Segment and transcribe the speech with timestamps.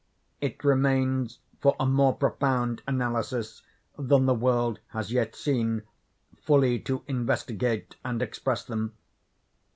[0.41, 3.61] It remains for a more profound analysis
[3.99, 5.83] than the world has yet seen,
[6.41, 8.95] fully to investigate and express them.